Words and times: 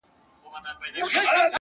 دوی 0.41 0.49
مو 0.51 0.59
د 0.65 0.67
کلي 0.79 0.89
د 0.91 0.93
ډیوې 0.95 1.03
اثر 1.05 1.13
په 1.15 1.25
کاڼو 1.25 1.35
ولي!! 1.35 1.49